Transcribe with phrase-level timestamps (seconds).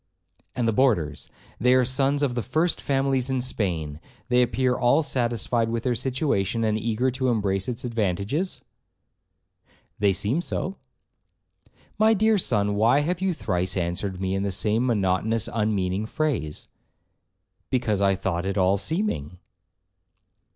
[0.55, 5.69] 'And the boarders—they are sons of the first families in Spain, they appear all satisfied
[5.69, 8.61] with their situation, and eager to embrace its advantages.'
[9.99, 10.77] 'They seem so.'
[11.99, 16.67] 'My dear son, why have you thrice answered me in the same monotonous, unmeaning phrase?'
[17.69, 19.37] 'Because I thought it all seeming.'